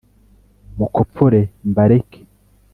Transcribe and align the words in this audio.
Mukopfore 0.77 1.41
mbareke 1.69 2.19